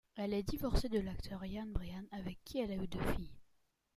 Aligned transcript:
Elle 0.15 0.33
est 0.33 0.41
divorcée 0.49 0.89
de 0.89 0.97
l'acteur 0.99 1.45
Yan 1.45 1.67
Brian, 1.67 2.05
avec 2.11 2.39
qui 2.43 2.57
elle 2.59 2.71
a 2.71 2.75
eu 2.83 2.87
deux 2.87 2.97
filles. 3.13 3.37